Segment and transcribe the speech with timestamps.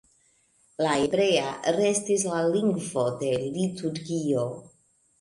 [0.85, 4.53] La hebrea restis la lingvo de liturgio.